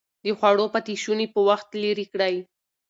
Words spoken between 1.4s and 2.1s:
وخت لرې